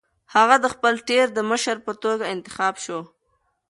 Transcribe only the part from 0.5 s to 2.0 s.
د خپل ټبر د مشر په